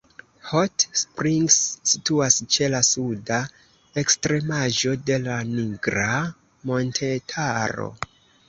[0.51, 1.57] Hot Springs
[1.91, 3.39] situas ĉe la suda
[4.05, 6.11] ekstremaĵo de la Nigra
[6.73, 7.91] montetaro.